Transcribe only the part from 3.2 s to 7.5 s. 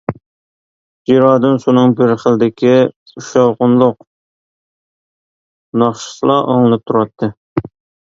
شاۋقۇنلۇق ناخشىسىلا ئاڭلىنىپ تۇراتتى.